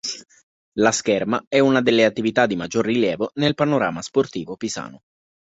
[0.77, 5.03] La scherma è una delle attività di maggior rilievo nel panorama sportivo pisano.